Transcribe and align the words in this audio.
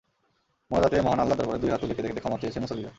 মোনাজাতে 0.71 0.95
মহান 1.05 1.19
আল্লাহর 1.23 1.39
দরবারে 1.39 1.61
দুই 1.63 1.71
হাত 1.73 1.79
তুলে 1.81 1.93
কেঁদে 1.95 2.09
কেঁদে 2.09 2.21
ক্ষমা 2.23 2.37
চেয়েছেন 2.41 2.61
মুসল্লিরা। 2.63 2.89